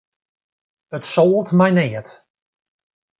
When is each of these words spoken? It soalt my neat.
It 0.93 1.05
soalt 1.05 1.53
my 1.53 1.69
neat. 1.69 2.07